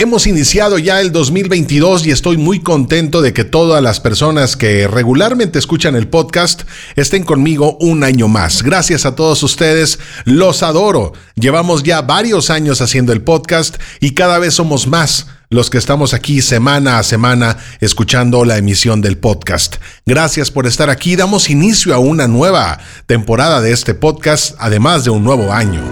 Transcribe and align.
Hemos 0.00 0.28
iniciado 0.28 0.78
ya 0.78 1.00
el 1.00 1.10
2022 1.10 2.06
y 2.06 2.12
estoy 2.12 2.36
muy 2.36 2.60
contento 2.60 3.20
de 3.20 3.32
que 3.32 3.42
todas 3.42 3.82
las 3.82 3.98
personas 3.98 4.56
que 4.56 4.86
regularmente 4.86 5.58
escuchan 5.58 5.96
el 5.96 6.06
podcast 6.06 6.62
estén 6.94 7.24
conmigo 7.24 7.76
un 7.80 8.04
año 8.04 8.28
más. 8.28 8.62
Gracias 8.62 9.06
a 9.06 9.16
todos 9.16 9.42
ustedes, 9.42 9.98
los 10.24 10.62
adoro. 10.62 11.14
Llevamos 11.34 11.82
ya 11.82 12.00
varios 12.00 12.48
años 12.48 12.80
haciendo 12.80 13.12
el 13.12 13.22
podcast 13.22 13.78
y 13.98 14.12
cada 14.14 14.38
vez 14.38 14.54
somos 14.54 14.86
más 14.86 15.26
los 15.50 15.68
que 15.68 15.78
estamos 15.78 16.14
aquí 16.14 16.42
semana 16.42 17.00
a 17.00 17.02
semana 17.02 17.56
escuchando 17.80 18.44
la 18.44 18.56
emisión 18.56 19.00
del 19.00 19.18
podcast. 19.18 19.78
Gracias 20.06 20.52
por 20.52 20.68
estar 20.68 20.90
aquí. 20.90 21.16
Damos 21.16 21.50
inicio 21.50 21.92
a 21.92 21.98
una 21.98 22.28
nueva 22.28 22.78
temporada 23.06 23.60
de 23.60 23.72
este 23.72 23.94
podcast, 23.94 24.54
además 24.60 25.02
de 25.02 25.10
un 25.10 25.24
nuevo 25.24 25.52
año. 25.52 25.82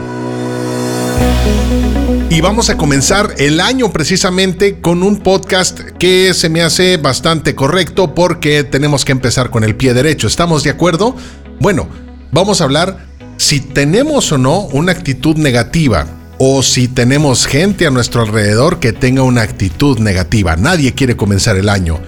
Y 2.29 2.41
vamos 2.41 2.71
a 2.71 2.77
comenzar 2.77 3.35
el 3.39 3.61
año 3.61 3.93
precisamente 3.93 4.81
con 4.81 5.05
un 5.05 5.19
podcast 5.19 5.79
que 5.99 6.35
se 6.35 6.49
me 6.49 6.63
hace 6.63 6.97
bastante 6.97 7.55
correcto 7.55 8.15
porque 8.15 8.65
tenemos 8.65 9.05
que 9.05 9.13
empezar 9.13 9.51
con 9.51 9.63
el 9.63 9.77
pie 9.77 9.95
derecho. 9.95 10.27
¿Estamos 10.27 10.65
de 10.65 10.71
acuerdo? 10.71 11.15
Bueno, 11.61 11.89
vamos 12.33 12.61
a 12.61 12.65
hablar 12.65 13.07
si 13.37 13.61
tenemos 13.61 14.33
o 14.33 14.39
no 14.39 14.63
una 14.73 14.91
actitud 14.91 15.37
negativa 15.37 16.07
o 16.39 16.65
si 16.65 16.89
tenemos 16.89 17.47
gente 17.47 17.87
a 17.87 17.91
nuestro 17.91 18.23
alrededor 18.23 18.81
que 18.81 18.93
tenga 18.93 19.23
una 19.23 19.43
actitud 19.43 20.01
negativa. 20.01 20.57
Nadie 20.57 20.95
quiere 20.95 21.17
comenzar 21.17 21.57
el 21.57 21.69
año 21.69 22.01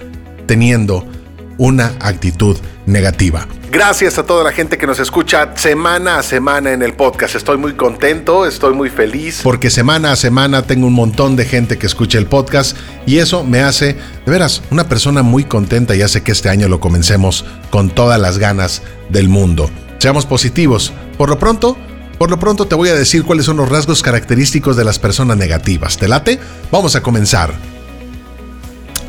teniendo 0.45 1.07
una 1.57 1.93
actitud 2.01 2.57
negativa. 2.85 3.47
Gracias 3.71 4.17
a 4.17 4.25
toda 4.25 4.43
la 4.43 4.51
gente 4.51 4.79
que 4.79 4.87
nos 4.87 4.99
escucha 4.99 5.55
semana 5.55 6.17
a 6.17 6.23
semana 6.23 6.71
en 6.71 6.81
el 6.81 6.95
podcast. 6.95 7.35
Estoy 7.35 7.59
muy 7.59 7.73
contento, 7.73 8.47
estoy 8.47 8.73
muy 8.73 8.89
feliz. 8.89 9.41
Porque 9.43 9.69
semana 9.69 10.11
a 10.11 10.15
semana 10.15 10.63
tengo 10.63 10.87
un 10.87 10.93
montón 10.93 11.35
de 11.35 11.45
gente 11.45 11.77
que 11.77 11.85
escucha 11.85 12.17
el 12.17 12.25
podcast 12.25 12.75
y 13.05 13.19
eso 13.19 13.43
me 13.43 13.61
hace, 13.61 13.93
de 14.25 14.31
veras, 14.31 14.63
una 14.71 14.89
persona 14.89 15.21
muy 15.21 15.43
contenta 15.43 15.95
y 15.95 16.01
hace 16.01 16.23
que 16.23 16.31
este 16.31 16.49
año 16.49 16.67
lo 16.67 16.79
comencemos 16.79 17.45
con 17.69 17.91
todas 17.91 18.19
las 18.19 18.39
ganas 18.39 18.81
del 19.09 19.29
mundo. 19.29 19.69
Seamos 19.99 20.25
positivos. 20.25 20.91
Por 21.15 21.29
lo 21.29 21.37
pronto, 21.37 21.77
por 22.17 22.31
lo 22.31 22.39
pronto 22.39 22.65
te 22.65 22.73
voy 22.73 22.89
a 22.89 22.95
decir 22.95 23.23
cuáles 23.23 23.45
son 23.45 23.57
los 23.57 23.69
rasgos 23.69 24.01
característicos 24.01 24.77
de 24.77 24.83
las 24.83 24.97
personas 24.97 25.37
negativas. 25.37 25.95
¿Te 25.95 26.07
late? 26.07 26.39
Vamos 26.71 26.95
a 26.95 27.03
comenzar. 27.03 27.53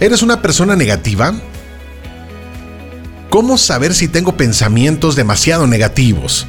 ¿Eres 0.00 0.22
una 0.22 0.42
persona 0.42 0.76
negativa? 0.76 1.32
¿Cómo 3.30 3.58
saber 3.58 3.94
si 3.94 4.08
tengo 4.08 4.36
pensamientos 4.36 5.14
demasiado 5.14 5.68
negativos? 5.68 6.48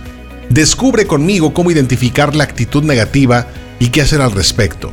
Descubre 0.49 1.05
conmigo 1.05 1.53
cómo 1.53 1.69
identificar 1.69 2.35
la 2.35 2.43
actitud 2.43 2.83
negativa 2.83 3.45
y 3.77 3.89
qué 3.89 4.01
hacer 4.01 4.19
al 4.19 4.31
respecto. 4.31 4.91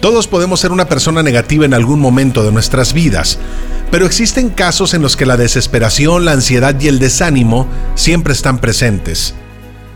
Todos 0.00 0.26
podemos 0.26 0.58
ser 0.58 0.72
una 0.72 0.88
persona 0.88 1.22
negativa 1.22 1.64
en 1.64 1.74
algún 1.74 2.00
momento 2.00 2.42
de 2.42 2.50
nuestras 2.50 2.92
vidas, 2.92 3.38
pero 3.92 4.04
existen 4.04 4.50
casos 4.50 4.94
en 4.94 5.02
los 5.02 5.16
que 5.16 5.26
la 5.26 5.36
desesperación, 5.36 6.24
la 6.24 6.32
ansiedad 6.32 6.74
y 6.80 6.88
el 6.88 6.98
desánimo 6.98 7.68
siempre 7.94 8.32
están 8.32 8.58
presentes. 8.58 9.34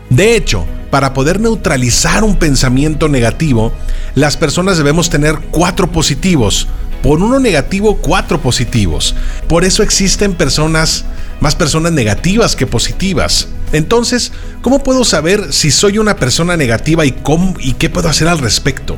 De 0.09 0.37
hecho, 0.37 0.65
para 0.91 1.13
poder 1.13 1.41
neutralizar 1.41 2.23
un 2.23 2.37
pensamiento 2.37 3.09
negativo, 3.09 3.73
las 4.15 4.37
personas 4.37 4.77
debemos 4.77 5.09
tener 5.09 5.39
cuatro 5.51 5.91
positivos. 5.91 6.69
Por 7.01 7.21
uno 7.21 7.37
negativo, 7.37 7.97
cuatro 7.97 8.39
positivos. 8.39 9.13
Por 9.49 9.65
eso 9.65 9.83
existen 9.83 10.35
personas 10.35 11.03
más 11.39 11.55
personas 11.55 11.91
negativas 11.91 12.55
que 12.55 12.67
positivas. 12.67 13.47
Entonces, 13.71 14.31
¿cómo 14.61 14.83
puedo 14.83 15.03
saber 15.03 15.51
si 15.51 15.71
soy 15.71 15.97
una 15.97 16.15
persona 16.15 16.55
negativa 16.57 17.05
y, 17.05 17.11
cómo, 17.11 17.55
y 17.59 17.73
qué 17.73 17.89
puedo 17.89 18.09
hacer 18.09 18.27
al 18.27 18.39
respecto? 18.39 18.97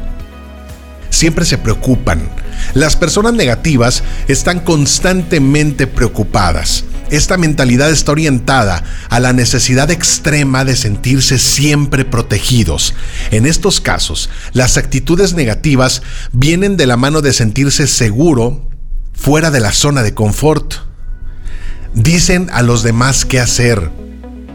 Siempre 1.09 1.45
se 1.45 1.58
preocupan. 1.58 2.30
Las 2.73 2.95
personas 2.95 3.33
negativas 3.33 4.03
están 4.28 4.59
constantemente 4.59 5.88
preocupadas. 5.88 6.83
Esta 7.09 7.38
mentalidad 7.38 7.91
está 7.91 8.11
orientada 8.11 8.83
a 9.09 9.19
la 9.19 9.31
necesidad 9.31 9.91
extrema 9.91 10.66
de 10.66 10.75
sentirse 10.75 11.38
siempre 11.38 12.03
protegidos. 12.03 12.95
En 13.31 13.45
estos 13.45 13.79
casos, 13.79 14.29
las 14.53 14.78
actitudes 14.78 15.34
negativas 15.34 16.01
vienen 16.31 16.78
de 16.78 16.88
la 16.88 16.97
mano 16.97 17.22
de 17.22 17.31
sentirse 17.31 17.88
seguro 17.88 18.68
fuera 19.13 19.51
de 19.51 19.59
la 19.59 19.72
zona 19.72 20.01
de 20.01 20.13
confort 20.13 20.75
dicen 21.95 22.50
a 22.51 22.61
los 22.61 22.83
demás 22.83 23.25
qué 23.25 23.39
hacer. 23.39 23.89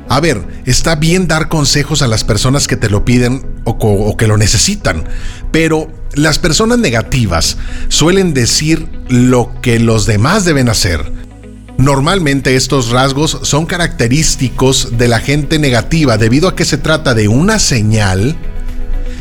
A 0.09 0.21
ver, 0.21 0.43
está 0.67 0.97
bien 0.97 1.29
dar 1.29 1.49
consejos 1.49 2.03
a 2.03 2.09
las 2.09 2.25
personas 2.25 2.67
que 2.67 2.77
te 2.77 2.91
lo 2.91 3.05
piden 3.05 3.47
o, 3.65 4.17
que 4.17 4.27
lo 4.27 4.37
necesitan, 4.37 5.05
pero 5.53 5.91
las 6.15 6.39
personas 6.39 6.79
negativas 6.79 7.57
suelen 7.89 8.35
decir 8.35 8.89
lo 9.09 9.53
que 9.63 9.79
los 9.79 10.07
demás 10.07 10.45
deben 10.45 10.69
hacer. 10.69 11.13
Normalmente 11.79 12.57
estos 12.57 12.91
rasgos 12.91 13.39
son 13.43 13.67
característicos 13.67 14.99
de 14.99 15.09
la 15.09 15.21
gente 15.21 15.59
negativa 15.59 16.19
debido 16.19 16.49
a 16.49 16.57
que 16.57 16.65
se 16.65 16.77
trata 16.77 17.15
de 17.15 17.29
una 17.29 17.59
señal 17.59 18.37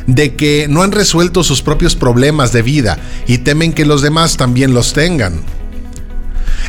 de 0.08 0.36
que 0.36 0.68
no 0.68 0.82
han 0.82 0.92
resuelto 0.92 1.44
sus 1.44 1.62
propios 1.62 1.96
problemas 1.96 2.52
de 2.52 2.64
vida 2.64 2.98
y 3.28 3.38
temen 3.38 3.74
que 3.74 3.86
los 3.86 4.02
demás 4.02 4.38
también 4.38 4.74
los 4.74 4.94
tengan. 4.94 5.40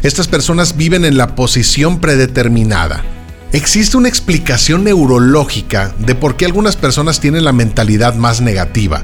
Estas 0.03 0.29
personas 0.29 0.77
viven 0.77 1.05
en 1.05 1.19
la 1.19 1.35
posición 1.35 2.01
predeterminada. 2.01 3.05
Existe 3.53 3.97
una 3.97 4.09
explicación 4.09 4.85
neurológica 4.85 5.93
de 5.99 6.15
por 6.15 6.37
qué 6.37 6.47
algunas 6.47 6.77
personas 6.77 7.21
tienen 7.21 7.45
la 7.45 7.53
mentalidad 7.53 8.15
más 8.15 8.41
negativa. 8.41 9.03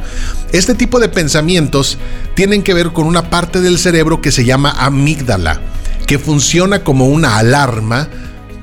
Este 0.52 0.74
tipo 0.74 1.00
de 1.00 1.08
pensamientos 1.08 1.98
tienen 2.34 2.62
que 2.62 2.72
ver 2.72 2.92
con 2.92 3.06
una 3.06 3.28
parte 3.28 3.60
del 3.60 3.78
cerebro 3.78 4.22
que 4.22 4.32
se 4.32 4.44
llama 4.44 4.70
amígdala, 4.78 5.60
que 6.06 6.18
funciona 6.18 6.82
como 6.82 7.08
una 7.08 7.36
alarma 7.38 8.08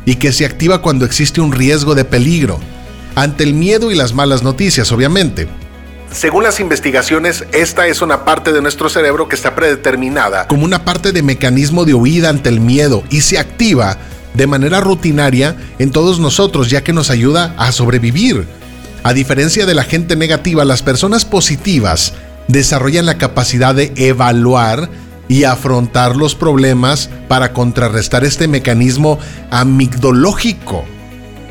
y 0.06 0.16
que 0.16 0.32
se 0.32 0.46
activa 0.46 0.82
cuando 0.82 1.06
existe 1.06 1.40
un 1.40 1.52
riesgo 1.52 1.94
de 1.94 2.06
peligro, 2.06 2.60
ante 3.16 3.44
el 3.44 3.54
miedo 3.54 3.92
y 3.92 3.96
las 3.96 4.14
malas 4.14 4.42
noticias, 4.42 4.92
obviamente. 4.92 5.48
Según 6.14 6.44
las 6.44 6.60
investigaciones, 6.60 7.44
esta 7.54 7.88
es 7.88 8.04
una 8.04 8.24
parte 8.24 8.54
de 8.54 8.62
nuestro 8.62 8.88
cerebro 8.88 9.28
que 9.28 9.36
está 9.36 9.56
predeterminada 9.56 10.48
como 10.48 10.64
una 10.64 10.86
parte 10.86 11.12
de 11.12 11.24
mecanismo 11.24 11.86
de 11.86 11.96
huida 11.96 12.30
ante 12.30 12.50
el 12.50 12.60
miedo 12.60 13.04
y 13.10 13.22
se 13.22 13.40
activa 13.40 13.98
de 14.36 14.46
manera 14.46 14.80
rutinaria 14.80 15.56
en 15.80 15.92
todos 15.92 16.20
nosotros 16.20 16.70
ya 16.70 16.84
que 16.84 16.94
nos 16.94 17.10
ayuda 17.10 17.56
a 17.58 17.72
sobrevivir. 17.72 18.46
A 19.02 19.14
diferencia 19.14 19.66
de 19.66 19.74
la 19.74 19.84
gente 19.84 20.16
negativa, 20.16 20.64
las 20.66 20.84
personas 20.84 21.26
positivas 21.26 22.14
desarrollan 22.48 23.08
la 23.08 23.18
capacidad 23.18 23.74
de 23.74 23.92
evaluar 23.96 24.90
y 25.28 25.46
afrontar 25.46 26.16
los 26.16 26.36
problemas 26.36 27.10
para 27.28 27.54
contrarrestar 27.54 28.24
este 28.24 28.48
mecanismo 28.48 29.18
amigdológico. 29.50 30.86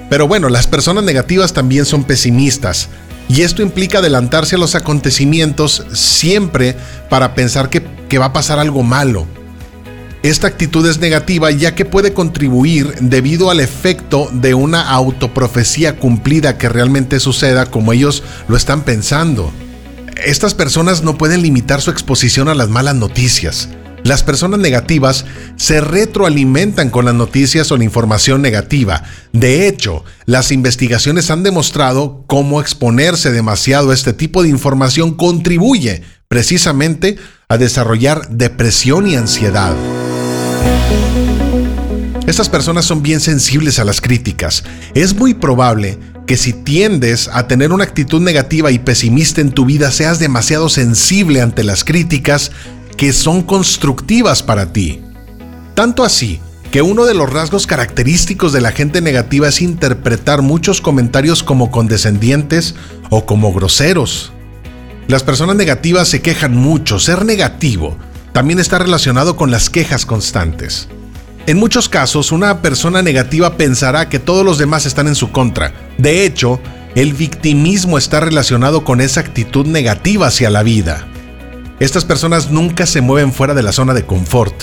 Pero 0.08 0.28
bueno, 0.28 0.48
las 0.48 0.68
personas 0.68 1.02
negativas 1.02 1.52
también 1.52 1.84
son 1.84 2.04
pesimistas. 2.04 2.88
Y 3.28 3.42
esto 3.42 3.62
implica 3.62 3.98
adelantarse 3.98 4.56
a 4.56 4.58
los 4.58 4.74
acontecimientos 4.74 5.84
siempre 5.92 6.76
para 7.08 7.34
pensar 7.34 7.70
que, 7.70 7.82
va 8.18 8.26
a 8.26 8.32
pasar 8.32 8.58
algo 8.58 8.82
malo. 8.82 9.26
Esta 10.22 10.46
actitud 10.46 10.86
es 10.88 10.98
negativa 10.98 11.50
ya 11.50 11.74
que 11.74 11.84
puede 11.84 12.12
contribuir 12.12 12.94
debido 13.00 13.50
al 13.50 13.58
efecto 13.58 14.28
de 14.32 14.54
una 14.54 14.90
autoprofecía 14.90 15.96
cumplida 15.96 16.58
que 16.58 16.68
realmente 16.68 17.18
suceda 17.20 17.66
como 17.66 17.92
ellos 17.92 18.22
lo 18.48 18.56
están 18.56 18.82
pensando. 18.82 19.50
Estas 20.24 20.54
personas 20.54 21.02
no 21.02 21.16
pueden 21.16 21.42
limitar 21.42 21.80
su 21.80 21.90
exposición 21.90 22.48
a 22.48 22.54
las 22.54 22.68
malas 22.68 22.94
noticias. 22.94 23.70
Las 24.04 24.24
personas 24.24 24.58
negativas 24.58 25.24
se 25.56 25.80
retroalimentan 25.80 26.90
con 26.90 27.04
las 27.04 27.14
noticias 27.14 27.70
o 27.70 27.76
la 27.76 27.84
información 27.84 28.42
negativa. 28.42 29.04
De 29.32 29.68
hecho, 29.68 30.04
las 30.26 30.50
investigaciones 30.50 31.30
han 31.30 31.42
demostrado 31.42 32.24
cómo 32.26 32.60
exponerse 32.60 33.30
demasiado 33.30 33.90
a 33.90 33.94
este 33.94 34.12
tipo 34.12 34.42
de 34.42 34.48
información 34.48 35.14
contribuye 35.14 36.02
precisamente 36.26 37.16
a 37.48 37.58
desarrollar 37.58 38.28
depresión 38.28 39.06
y 39.06 39.14
ansiedad. 39.14 39.74
Estas 42.26 42.48
personas 42.48 42.84
son 42.84 43.02
bien 43.02 43.20
sensibles 43.20 43.78
a 43.78 43.84
las 43.84 44.00
críticas. 44.00 44.64
Es 44.94 45.14
muy 45.14 45.34
probable 45.34 45.98
que 46.26 46.36
si 46.36 46.52
tiendes 46.52 47.28
a 47.28 47.46
tener 47.46 47.72
una 47.72 47.84
actitud 47.84 48.20
negativa 48.20 48.70
y 48.70 48.78
pesimista 48.78 49.40
en 49.40 49.50
tu 49.50 49.64
vida, 49.64 49.90
seas 49.90 50.18
demasiado 50.18 50.68
sensible 50.68 51.42
ante 51.42 51.64
las 51.64 51.84
críticas 51.84 52.52
que 52.96 53.12
son 53.12 53.42
constructivas 53.42 54.42
para 54.42 54.72
ti. 54.72 55.00
Tanto 55.74 56.04
así 56.04 56.40
que 56.70 56.82
uno 56.82 57.04
de 57.04 57.14
los 57.14 57.30
rasgos 57.30 57.66
característicos 57.66 58.52
de 58.52 58.62
la 58.62 58.72
gente 58.72 59.00
negativa 59.00 59.48
es 59.48 59.60
interpretar 59.60 60.40
muchos 60.40 60.80
comentarios 60.80 61.42
como 61.42 61.70
condescendientes 61.70 62.74
o 63.10 63.26
como 63.26 63.52
groseros. 63.52 64.32
Las 65.06 65.22
personas 65.22 65.56
negativas 65.56 66.08
se 66.08 66.22
quejan 66.22 66.56
mucho. 66.56 66.98
Ser 66.98 67.26
negativo 67.26 67.96
también 68.32 68.58
está 68.58 68.78
relacionado 68.78 69.36
con 69.36 69.50
las 69.50 69.68
quejas 69.68 70.06
constantes. 70.06 70.88
En 71.46 71.58
muchos 71.58 71.88
casos, 71.88 72.32
una 72.32 72.62
persona 72.62 73.02
negativa 73.02 73.56
pensará 73.56 74.08
que 74.08 74.18
todos 74.18 74.44
los 74.44 74.58
demás 74.58 74.86
están 74.86 75.08
en 75.08 75.14
su 75.14 75.30
contra. 75.30 75.74
De 75.98 76.24
hecho, 76.24 76.60
el 76.94 77.12
victimismo 77.12 77.98
está 77.98 78.20
relacionado 78.20 78.84
con 78.84 79.00
esa 79.00 79.20
actitud 79.20 79.66
negativa 79.66 80.28
hacia 80.28 80.50
la 80.50 80.62
vida. 80.62 81.08
Estas 81.82 82.04
personas 82.04 82.52
nunca 82.52 82.86
se 82.86 83.00
mueven 83.00 83.32
fuera 83.32 83.54
de 83.54 83.62
la 83.64 83.72
zona 83.72 83.92
de 83.92 84.06
confort. 84.06 84.54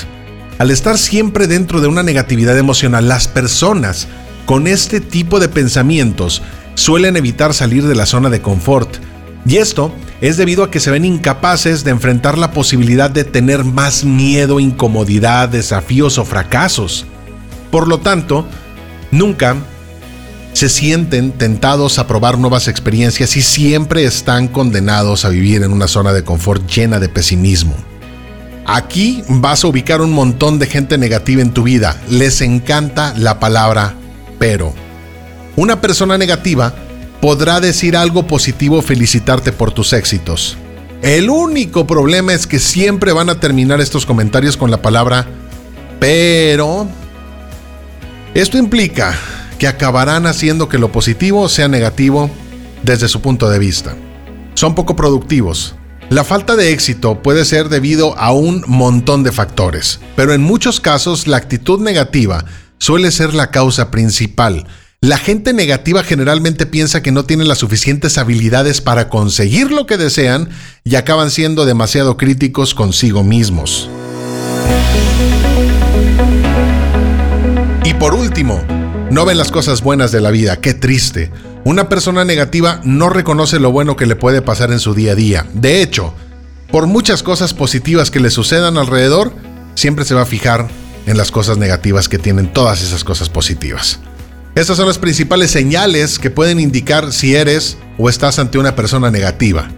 Al 0.57 0.71
estar 0.71 0.97
siempre 0.97 1.47
dentro 1.47 1.81
de 1.81 1.87
una 1.89 2.01
negatividad 2.01 2.57
emocional, 2.57 3.09
las 3.09 3.27
personas 3.27 4.07
con 4.45 4.67
este 4.67 5.01
tipo 5.01 5.41
de 5.41 5.49
pensamientos 5.49 6.41
suelen 6.75 7.17
evitar 7.17 7.53
salir 7.53 7.85
de 7.85 7.93
la 7.93 8.05
zona 8.05 8.29
de 8.29 8.41
confort. 8.41 8.99
Y 9.45 9.57
esto 9.57 9.93
es 10.21 10.37
debido 10.37 10.63
a 10.63 10.71
que 10.71 10.79
se 10.79 10.91
ven 10.91 11.03
incapaces 11.03 11.83
de 11.83 11.91
enfrentar 11.91 12.37
la 12.37 12.51
posibilidad 12.51 13.09
de 13.09 13.25
tener 13.25 13.65
más 13.65 14.05
miedo, 14.05 14.61
incomodidad, 14.61 15.49
desafíos 15.49 16.17
o 16.19 16.23
fracasos. 16.23 17.05
Por 17.69 17.89
lo 17.89 17.99
tanto, 17.99 18.47
nunca 19.11 19.57
se 20.59 20.67
sienten 20.67 21.31
tentados 21.31 21.99
a 21.99 22.07
probar 22.07 22.37
nuevas 22.37 22.67
experiencias 22.67 23.37
y 23.37 23.41
siempre 23.41 24.03
están 24.03 24.49
condenados 24.49 25.23
a 25.23 25.29
vivir 25.29 25.63
en 25.63 25.71
una 25.71 25.87
zona 25.87 26.11
de 26.11 26.25
confort 26.25 26.69
llena 26.69 26.99
de 26.99 27.07
pesimismo. 27.07 27.73
Aquí 28.65 29.23
vas 29.29 29.63
a 29.63 29.69
ubicar 29.69 30.01
un 30.01 30.11
montón 30.11 30.59
de 30.59 30.67
gente 30.67 30.97
negativa 30.97 31.41
en 31.41 31.53
tu 31.53 31.63
vida. 31.63 31.95
Les 32.09 32.41
encanta 32.41 33.13
la 33.15 33.39
palabra 33.39 33.93
pero. 34.37 34.73
Una 35.55 35.79
persona 35.79 36.17
negativa 36.17 36.73
podrá 37.21 37.61
decir 37.61 37.95
algo 37.95 38.27
positivo 38.27 38.79
o 38.79 38.81
felicitarte 38.81 39.53
por 39.53 39.71
tus 39.71 39.93
éxitos. 39.93 40.57
El 41.01 41.29
único 41.29 41.87
problema 41.87 42.33
es 42.33 42.45
que 42.45 42.59
siempre 42.59 43.13
van 43.13 43.29
a 43.29 43.39
terminar 43.39 43.79
estos 43.79 44.05
comentarios 44.05 44.57
con 44.57 44.69
la 44.69 44.81
palabra 44.81 45.25
pero. 46.01 46.85
Esto 48.33 48.57
implica 48.57 49.17
que 49.59 49.67
acabarán 49.67 50.25
haciendo 50.25 50.69
que 50.69 50.79
lo 50.79 50.91
positivo 50.91 51.49
sea 51.49 51.67
negativo 51.67 52.31
desde 52.81 53.09
su 53.09 53.21
punto 53.21 53.49
de 53.49 53.59
vista. 53.59 53.95
Son 54.55 54.73
poco 54.73 54.95
productivos. 54.95 55.75
La 56.09 56.23
falta 56.23 56.55
de 56.55 56.71
éxito 56.71 57.21
puede 57.21 57.45
ser 57.45 57.69
debido 57.69 58.17
a 58.17 58.31
un 58.31 58.63
montón 58.65 59.21
de 59.21 59.31
factores, 59.31 59.99
pero 60.15 60.33
en 60.33 60.41
muchos 60.41 60.79
casos 60.79 61.27
la 61.27 61.37
actitud 61.37 61.79
negativa 61.79 62.45
suele 62.79 63.11
ser 63.11 63.35
la 63.35 63.51
causa 63.51 63.91
principal. 63.91 64.65
La 65.01 65.17
gente 65.17 65.53
negativa 65.53 66.03
generalmente 66.03 66.65
piensa 66.65 67.03
que 67.03 67.11
no 67.11 67.25
tiene 67.25 67.45
las 67.45 67.59
suficientes 67.59 68.17
habilidades 68.17 68.81
para 68.81 69.07
conseguir 69.07 69.71
lo 69.71 69.85
que 69.85 69.97
desean 69.97 70.49
y 70.83 70.95
acaban 70.95 71.31
siendo 71.31 71.65
demasiado 71.65 72.17
críticos 72.17 72.73
consigo 72.73 73.23
mismos. 73.23 73.89
Y 77.85 77.93
por 77.93 78.13
último, 78.13 78.61
no 79.11 79.25
ven 79.25 79.37
las 79.37 79.51
cosas 79.51 79.81
buenas 79.81 80.11
de 80.11 80.21
la 80.21 80.29
vida, 80.29 80.57
qué 80.57 80.73
triste. 80.73 81.31
Una 81.63 81.89
persona 81.89 82.25
negativa 82.25 82.79
no 82.83 83.09
reconoce 83.09 83.59
lo 83.59 83.71
bueno 83.71 83.95
que 83.95 84.05
le 84.05 84.15
puede 84.15 84.41
pasar 84.41 84.71
en 84.71 84.79
su 84.79 84.93
día 84.93 85.13
a 85.13 85.15
día. 85.15 85.45
De 85.53 85.81
hecho, 85.81 86.13
por 86.71 86.85
muchas 86.85 87.23
cosas 87.23 87.53
positivas 87.53 88.11
que 88.11 88.19
le 88.19 88.29
sucedan 88.29 88.77
alrededor, 88.77 89.33
siempre 89.73 90.05
se 90.05 90.13
va 90.13 90.21
a 90.21 90.27
fijar 90.27 90.67
en 91.07 91.17
las 91.17 91.31
cosas 91.31 91.57
negativas 91.57 92.07
que 92.07 92.19
tienen 92.19 92.53
todas 92.53 92.83
esas 92.83 93.03
cosas 93.03 93.29
positivas. 93.29 93.99
Estas 94.53 94.77
son 94.77 94.87
las 94.87 94.99
principales 94.99 95.49
señales 95.49 96.19
que 96.19 96.29
pueden 96.29 96.59
indicar 96.59 97.11
si 97.11 97.33
eres 97.35 97.77
o 97.97 98.09
estás 98.09 98.37
ante 98.37 98.59
una 98.59 98.75
persona 98.75 99.09
negativa. 99.09 99.69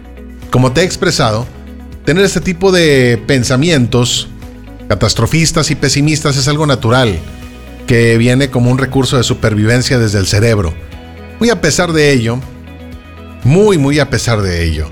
Como 0.50 0.72
te 0.72 0.82
he 0.82 0.84
expresado, 0.84 1.46
tener 2.04 2.24
este 2.24 2.40
tipo 2.40 2.70
de 2.70 3.22
pensamientos 3.26 4.28
catastrofistas 4.88 5.70
y 5.70 5.74
pesimistas 5.74 6.36
es 6.36 6.48
algo 6.48 6.66
natural 6.66 7.18
que 7.86 8.16
viene 8.18 8.50
como 8.50 8.70
un 8.70 8.78
recurso 8.78 9.16
de 9.16 9.22
supervivencia 9.22 9.98
desde 9.98 10.18
el 10.18 10.26
cerebro. 10.26 10.74
Muy 11.38 11.50
a 11.50 11.60
pesar 11.60 11.92
de 11.92 12.12
ello, 12.12 12.38
muy 13.44 13.78
muy 13.78 13.98
a 13.98 14.10
pesar 14.10 14.42
de 14.42 14.64
ello, 14.64 14.88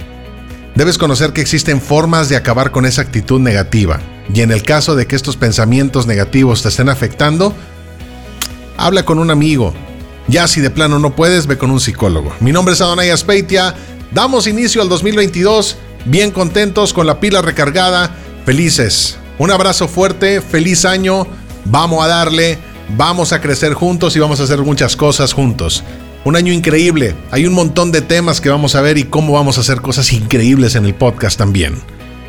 debes 0.75 0.99
conocer 0.99 1.33
que 1.33 1.41
existen 1.41 1.81
formas 1.81 2.29
de 2.29 2.37
acabar 2.37 2.71
con 2.71 2.87
esa 2.87 3.03
actitud 3.03 3.41
negativa. 3.41 4.01
Y 4.33 4.43
en 4.43 4.53
el 4.53 4.63
caso 4.63 4.95
de 4.95 5.07
que 5.07 5.17
estos 5.17 5.37
pensamientos 5.37 6.07
negativos 6.07 6.63
te 6.63 6.69
estén 6.69 6.89
afectando, 6.89 7.55
habla 8.77 9.05
con 9.05 9.19
un 9.19 9.31
amigo. 9.31 9.75
Ya 10.29 10.47
si 10.47 10.61
de 10.61 10.71
plano 10.71 10.99
no 10.99 11.17
puedes, 11.17 11.47
ve 11.47 11.59
con 11.59 11.71
un 11.71 11.81
psicólogo. 11.81 12.33
Mi 12.41 12.53
nombre 12.53 12.75
es 12.75 12.81
Adonai 12.81 13.11
Aspeitia. 13.11 13.75
Damos 14.13 14.47
inicio 14.47 14.83
al 14.83 14.89
2022, 14.89 15.77
bien 16.05 16.31
contentos, 16.31 16.93
con 16.93 17.07
la 17.07 17.21
pila 17.21 17.43
recargada, 17.43 18.15
felices. 18.45 19.19
Un 19.39 19.51
abrazo 19.51 19.89
fuerte, 19.89 20.41
feliz 20.41 20.85
año. 20.85 21.27
Vamos 21.65 22.05
a 22.05 22.09
darle 22.09 22.59
Vamos 22.97 23.33
a 23.33 23.41
crecer 23.41 23.75
juntos 23.75 24.17
y 24.17 24.21
vamos 24.21 24.41
a 24.41 24.45
hacer 24.45 24.61
muchas 24.61 24.97
cosas 24.97 25.33
juntos. 25.33 25.85
Un 26.25 26.37
año 26.37 26.53
increíble. 26.53 27.15
Hay 27.31 27.47
un 27.47 27.55
montón 27.55 27.93
de 27.93 28.03
temas 28.03 28.41
que 28.41 28.51
vamos 28.51 28.75
a 28.75 28.81
ver 28.81 28.99
y 28.99 29.05
cómo 29.05 29.33
vamos 29.33 29.59
a 29.59 29.63
hacer 29.63 29.81
cosas 29.81 30.13
increíbles 30.13 30.75
en 30.75 30.85
el 30.85 30.95
podcast 30.95 31.39
también. 31.39 31.81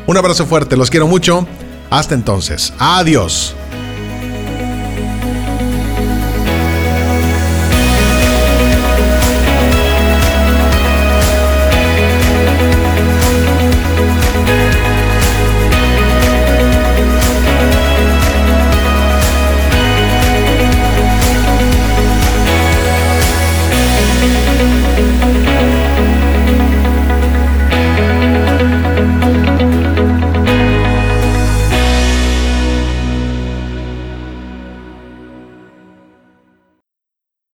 Un 0.06 0.16
abrazo 0.16 0.46
fuerte, 0.46 0.76
los 0.76 0.90
quiero 0.90 1.06
mucho. 1.06 1.46
Hasta 1.90 2.14
entonces. 2.14 2.72
Adiós. 2.78 3.54